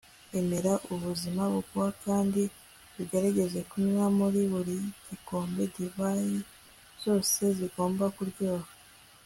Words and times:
emera 0.39 0.73
ubuzima 0.93 1.41
buguha 1.53 1.89
kandi 2.05 2.41
ugerageze 3.01 3.59
kunywa 3.69 4.05
muri 4.17 4.41
buri 4.51 4.75
gikombe 5.07 5.63
divayi 5.75 6.37
zose 7.03 7.41
zigomba 7.57 8.05
kuryoha 8.17 8.69